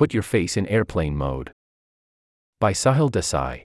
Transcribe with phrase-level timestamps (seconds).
[0.00, 1.52] Put your face in airplane mode.
[2.58, 3.64] By Saahil Desai.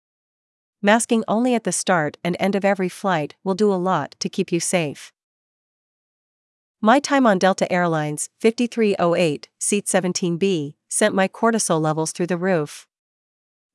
[0.79, 4.29] Masking only at the start and end of every flight will do a lot to
[4.29, 5.11] keep you safe.
[6.81, 12.85] My time on Delta Airlines, 5308, seat 17B, sent my cortisol levels through the roof.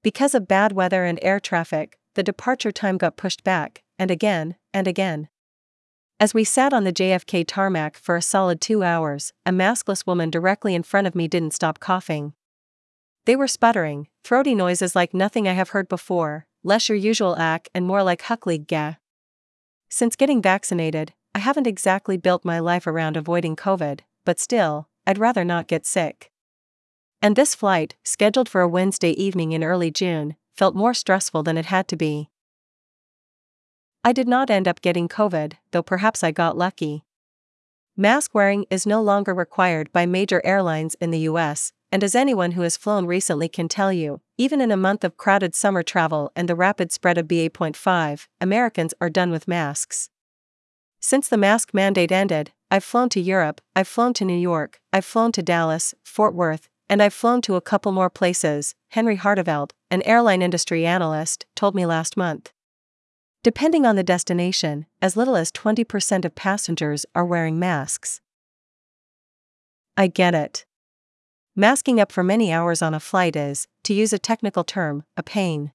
[0.05, 4.55] Because of bad weather and air traffic, the departure time got pushed back, and again,
[4.73, 5.27] and again.
[6.21, 10.31] As we sat on the JFK tarmac for a solid two hours, a maskless woman
[10.31, 12.33] directly in front of me didn't stop coughing.
[13.27, 17.69] They were sputtering, throaty noises like nothing I have heard before, less your usual ack
[17.75, 18.97] and more like Huckleague gah.
[19.89, 25.19] Since getting vaccinated, I haven't exactly built my life around avoiding COVID, but still, I'd
[25.19, 26.31] rather not get sick.
[27.23, 31.57] And this flight, scheduled for a Wednesday evening in early June, felt more stressful than
[31.57, 32.29] it had to be.
[34.05, 37.05] I did not end up getting COVID, though perhaps I got lucky.
[37.97, 42.51] Mask wearing is no longer required by major airlines in the US, and as anyone
[42.51, 46.33] who has flown recently can tell you, even in a month of crowded summer travel
[46.35, 50.11] and the rapid spread of BA.5, Americans are done with masks.
[50.99, 55.05] Since the mask mandate ended, I've flown to Europe, I've flown to New York, I've
[55.05, 59.71] flown to Dallas, Fort Worth, and I've flown to a couple more places, Henry Harteveldt,
[59.89, 62.53] an airline industry analyst, told me last month.
[63.45, 68.21] Depending on the destination, as little as 20% of passengers are wearing masks.
[69.97, 70.65] I get it.
[71.57, 75.23] Masking up for many hours on a flight is, to use a technical term, a
[75.23, 75.71] pain.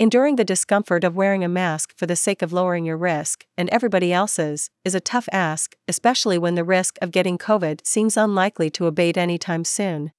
[0.00, 3.68] Enduring the discomfort of wearing a mask for the sake of lowering your risk, and
[3.70, 8.68] everybody else's, is a tough ask, especially when the risk of getting COVID seems unlikely
[8.70, 10.10] to abate anytime soon.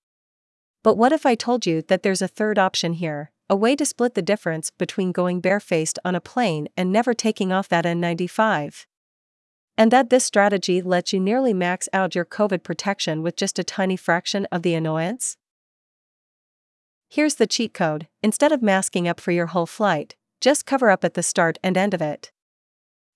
[0.83, 3.86] But what if I told you that there's a third option here, a way to
[3.86, 8.86] split the difference between going barefaced on a plane and never taking off that N95.
[9.77, 13.64] And that this strategy lets you nearly max out your COVID protection with just a
[13.64, 15.38] tiny fraction of the annoyance?
[17.09, 21.03] Here's the cheat code instead of masking up for your whole flight, just cover up
[21.03, 22.31] at the start and end of it.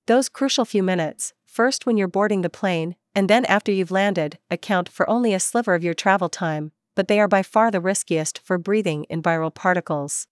[0.07, 4.37] Those crucial few minutes, first when you're boarding the plane, and then after you've landed,
[4.51, 7.79] account for only a sliver of your travel time, but they are by far the
[7.79, 10.27] riskiest for breathing in viral particles.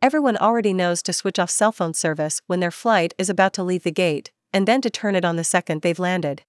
[0.00, 3.64] Everyone already knows to switch off cell phone service when their flight is about to
[3.64, 6.42] leave the gate, and then to turn it on the second they've landed.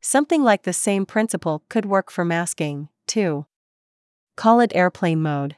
[0.00, 3.46] Something like the same principle could work for masking, too.
[4.36, 5.56] Call it airplane mode.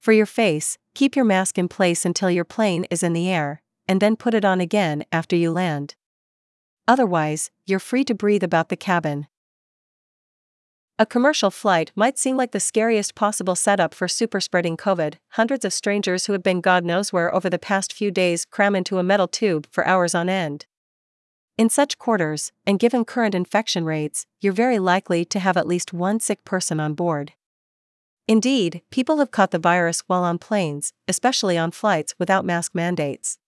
[0.00, 3.62] For your face, keep your mask in place until your plane is in the air,
[3.86, 5.94] and then put it on again after you land.
[6.86, 9.26] Otherwise, you're free to breathe about the cabin.
[10.96, 15.14] A commercial flight might seem like the scariest possible setup for super spreading COVID.
[15.30, 18.76] Hundreds of strangers who have been God knows where over the past few days cram
[18.76, 20.66] into a metal tube for hours on end.
[21.58, 25.92] In such quarters, and given current infection rates, you're very likely to have at least
[25.92, 27.32] one sick person on board.
[28.28, 33.38] Indeed, people have caught the virus while on planes, especially on flights without mask mandates.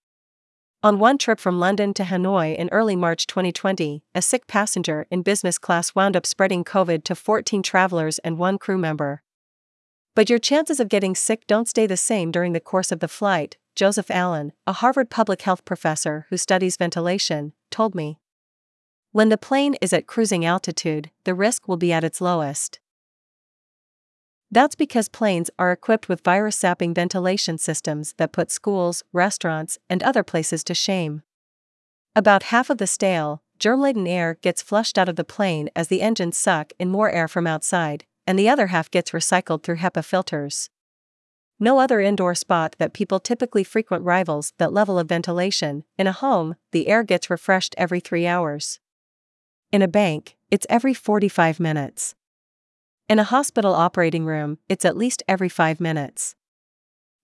[0.87, 5.23] On one trip from London to Hanoi in early March 2020, a sick passenger in
[5.23, 9.21] business class wound up spreading COVID to 14 travelers and one crew member.
[10.15, 13.09] But your chances of getting sick don't stay the same during the course of the
[13.09, 18.21] flight, Joseph Allen, a Harvard public health professor who studies ventilation, told me.
[19.11, 22.79] When the plane is at cruising altitude, the risk will be at its lowest.
[24.51, 30.03] That's because planes are equipped with virus sapping ventilation systems that put schools, restaurants, and
[30.03, 31.23] other places to shame.
[32.15, 35.89] About half of the stale, germ laden air gets flushed out of the plane as
[35.89, 39.77] the engines suck in more air from outside, and the other half gets recycled through
[39.77, 40.71] HEPA filters.
[41.59, 45.85] No other indoor spot that people typically frequent rivals that level of ventilation.
[45.99, 48.79] In a home, the air gets refreshed every three hours.
[49.73, 52.15] In a bank, it's every 45 minutes.
[53.09, 56.35] In a hospital operating room, it's at least every 5 minutes.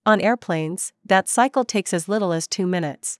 [0.05, 3.19] On airplanes, that cycle takes as little as 2 minutes.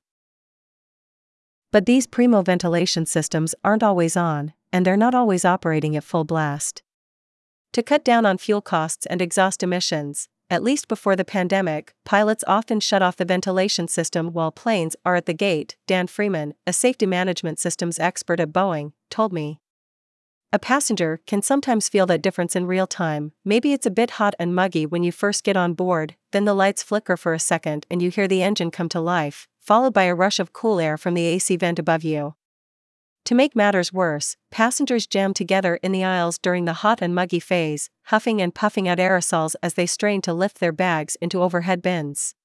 [1.74, 6.24] But these primo ventilation systems aren't always on, and they're not always operating at full
[6.24, 6.84] blast.
[7.74, 12.46] To cut down on fuel costs and exhaust emissions, at least before the pandemic, pilots
[12.48, 16.72] often shut off the ventilation system while planes are at the gate, Dan Freeman, a
[16.72, 19.60] safety management systems expert at Boeing, told me.
[20.54, 23.32] A passenger can sometimes feel that difference in real time.
[23.44, 26.54] Maybe it's a bit hot and muggy when you first get on board, then the
[26.54, 30.04] lights flicker for a second and you hear the engine come to life, followed by
[30.04, 32.36] a rush of cool air from the AC vent above you.
[33.26, 37.40] To make matters worse, passengers jam together in the aisles during the hot and muggy
[37.40, 41.82] phase, huffing and puffing out aerosols as they strain to lift their bags into overhead
[41.82, 42.36] bins.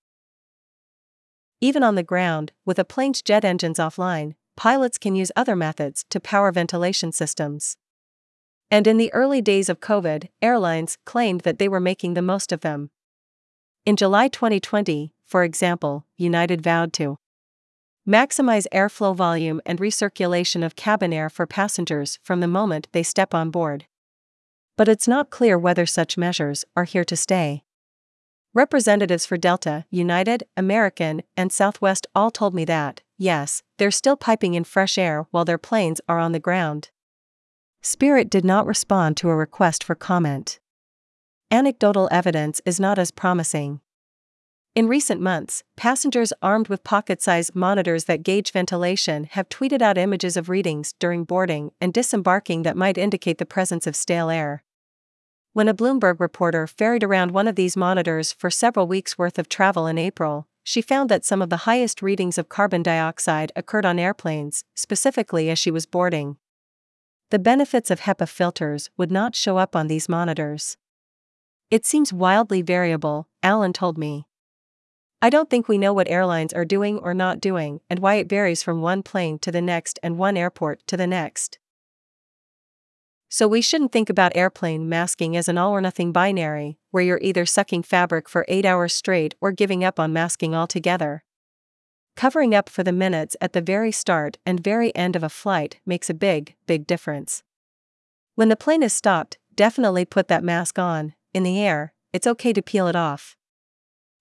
[1.61, 6.06] Even on the ground, with a plane's jet engines offline, pilots can use other methods
[6.08, 7.76] to power ventilation systems.
[8.70, 12.52] And in the early days of COVID, airlines claimed that they were making the most
[12.52, 12.90] of them.
[13.86, 17.18] In July 2020, for example, United vowed to
[18.06, 23.34] maximize airflow volume and recirculation of cabin air for passengers from the moment they step
[23.34, 23.86] on board.
[24.76, 27.64] But it's not clear whether such measures are here to stay.
[28.54, 34.54] Representatives for Delta, United, American, and Southwest all told me that, yes, they're still piping
[34.54, 36.90] in fresh air while their planes are on the ground.
[37.90, 40.61] Spirit did not respond to a request for comment.
[41.50, 43.81] Anecdotal evidence is not as promising.
[44.75, 49.96] In recent months, passengers armed with pocket sized monitors that gauge ventilation have tweeted out
[49.96, 54.64] images of readings during boarding and disembarking that might indicate the presence of stale air.
[55.55, 59.49] When a Bloomberg reporter ferried around one of these monitors for several weeks' worth of
[59.49, 63.87] travel in April, she found that some of the highest readings of carbon dioxide occurred
[63.87, 66.37] on airplanes, specifically as she was boarding.
[67.30, 70.78] The benefits of HEPA filters would not show up on these monitors.
[71.70, 74.26] It seems wildly variable, Allen told me.
[75.20, 78.30] I don't think we know what airlines are doing or not doing and why it
[78.30, 81.58] varies from one plane to the next and one airport to the next.
[83.28, 87.20] So we shouldn't think about airplane masking as an all or nothing binary, where you're
[87.20, 91.25] either sucking fabric for 8 hours straight or giving up on masking altogether.
[92.18, 95.78] Covering up for the minutes at the very start and very end of a flight
[95.86, 97.44] makes a big, big difference.
[98.34, 102.52] When the plane is stopped, definitely put that mask on, in the air, it's okay
[102.52, 103.36] to peel it off.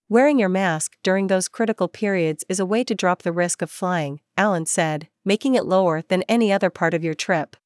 [0.08, 3.72] Wearing your mask during those critical periods is a way to drop the risk of
[3.72, 7.58] flying, Allen said, making it lower than any other part of your trip.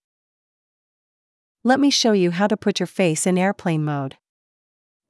[1.66, 4.16] Let me show you how to put your face in airplane mode.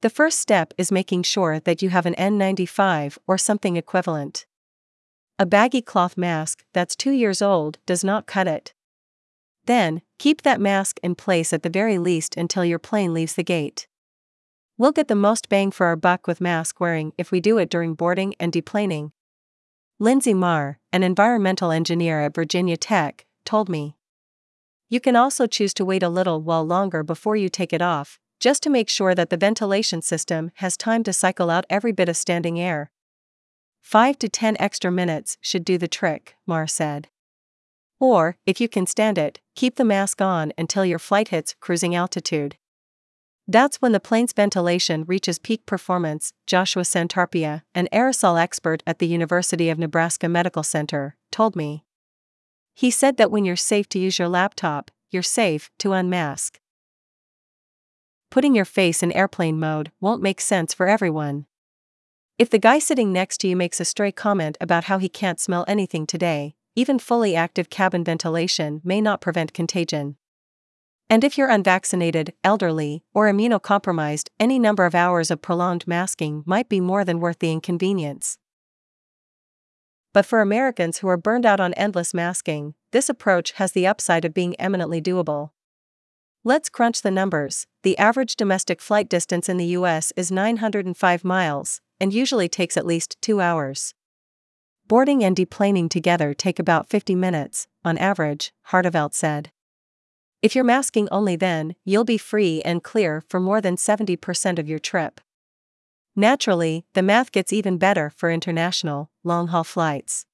[0.00, 4.46] The first step is making sure that you have an N95 or something equivalent.
[5.42, 8.74] A baggy cloth mask that's two years old does not cut it.
[9.64, 13.42] Then, keep that mask in place at the very least until your plane leaves the
[13.42, 13.88] gate.
[14.78, 17.70] We'll get the most bang for our buck with mask wearing if we do it
[17.70, 19.10] during boarding and deplaning.
[20.00, 23.96] Linsey Marr, an environmental engineer at Virginia Tech, told me.
[24.88, 28.20] You can also choose to wait a little while longer before you take it off,
[28.38, 32.08] just to make sure that the ventilation system has time to cycle out every bit
[32.08, 32.91] of standing air.
[33.82, 37.08] 5 to 10 extra minutes should do the trick, Marr said.
[38.00, 41.94] Or, if you can stand it, keep the mask on until your flight hits cruising
[41.94, 42.56] altitude.
[43.46, 49.06] That's when the plane's ventilation reaches peak performance, Joshua Santarpia, an aerosol expert at the
[49.06, 51.84] University of Nebraska Medical Center, told me.
[52.74, 56.60] He said that when you're safe to use your laptop, you're safe to unmask.
[58.30, 61.46] Putting your face in airplane mode won't make sense for everyone.
[62.42, 65.38] If the guy sitting next to you makes a stray comment about how he can't
[65.38, 70.16] smell anything today, even fully active cabin ventilation may not prevent contagion.
[71.08, 76.68] And if you're unvaccinated, elderly, or immunocompromised, any number of hours of prolonged masking might
[76.68, 78.38] be more than worth the inconvenience.
[80.12, 84.24] But for Americans who are burned out on endless masking, this approach has the upside
[84.24, 85.50] of being eminently doable.
[86.42, 87.68] Let's crunch the numbers.
[87.84, 92.84] The average domestic flight distance in the US is 905 miles, and usually takes at
[92.84, 93.94] least two hours.
[94.88, 99.52] Boarding and deplaning together take about 50 minutes, on average, Hartevelt said.
[100.42, 104.68] If you're masking only then, you'll be free and clear for more than 70% of
[104.68, 105.20] your trip.
[106.16, 110.26] Naturally, the math gets even better for international, long haul flights.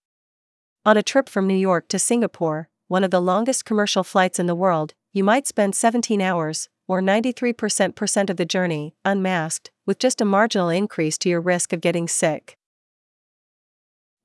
[0.86, 4.46] On a trip from New York to Singapore, one of the longest commercial flights in
[4.46, 10.20] the world, you might spend 17 hours, or 93% of the journey, unmasked, with just
[10.20, 12.58] a marginal increase to your risk of getting sick.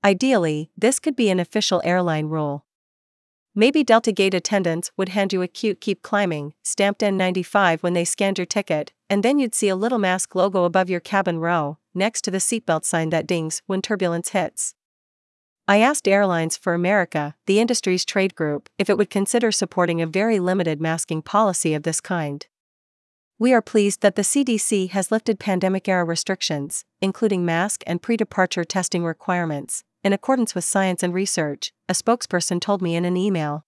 [0.03, 2.65] Ideally, this could be an official airline rule.
[3.55, 8.03] Maybe Delta Gate attendants would hand you a cute Keep Climbing, stamped N95 when they
[8.03, 11.77] scanned your ticket, and then you'd see a little mask logo above your cabin row,
[11.93, 14.75] next to the seatbelt sign that dings when turbulence hits.
[15.65, 20.08] I asked Airlines for America, the industry's trade group, if it would consider supporting a
[20.08, 22.46] very limited masking policy of this kind.
[23.44, 28.16] We are pleased that the CDC has lifted pandemic era restrictions, including mask and pre
[28.16, 33.18] departure testing requirements, in accordance with science and research, a spokesperson told me in an
[33.18, 33.66] email.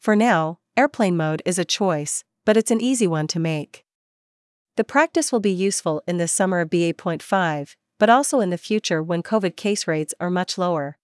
[0.00, 3.84] For now, airplane mode is a choice, but it's an easy one to make.
[4.74, 9.04] The practice will be useful in this summer of BA.5, but also in the future
[9.04, 10.98] when COVID case rates are much lower.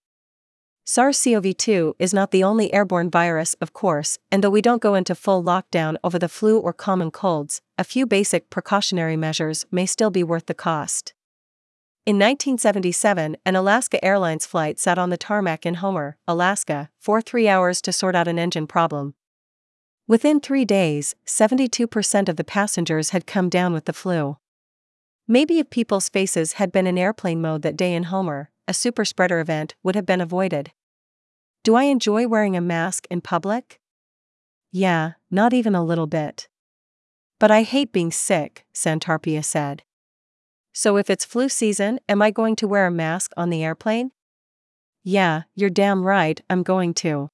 [0.88, 4.80] SARS CoV 2 is not the only airborne virus, of course, and though we don't
[4.80, 9.66] go into full lockdown over the flu or common colds, a few basic precautionary measures
[9.72, 11.12] may still be worth the cost.
[12.06, 17.48] In 1977, an Alaska Airlines flight sat on the tarmac in Homer, Alaska, for three
[17.48, 19.14] hours to sort out an engine problem.
[20.06, 24.36] Within three days, 72% of the passengers had come down with the flu.
[25.26, 29.04] Maybe if people's faces had been in airplane mode that day in Homer, a super
[29.04, 30.72] spreader event would have been avoided.
[31.66, 33.80] Do I enjoy wearing a mask in public?
[34.70, 36.46] Yeah, not even a little bit.
[37.40, 39.82] But I hate being sick, Santarpia said.
[40.72, 44.12] So if it's flu season, am I going to wear a mask on the airplane?
[45.02, 47.30] Yeah, you're damn right, I'm going to.